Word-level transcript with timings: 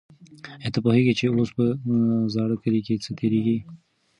آیا 0.61 0.69
ته 0.73 0.79
پوهېږې 0.85 1.13
چې 1.19 1.25
اوس 1.35 1.49
په 1.57 1.65
زاړه 2.35 2.55
کلي 2.63 2.81
کې 2.85 2.95
څه 3.03 3.09
تېرېږي؟ 3.19 3.57